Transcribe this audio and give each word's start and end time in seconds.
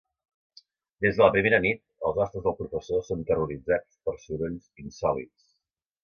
Des 1.05 1.17
de 1.17 1.21
la 1.23 1.33
primera 1.33 1.59
nit, 1.65 1.81
els 2.09 2.21
hostes 2.23 2.43
del 2.45 2.55
professor 2.61 3.03
són 3.09 3.21
terroritzats 3.27 3.99
per 4.09 4.15
sorolls 4.23 4.71
insòlits. 4.85 5.45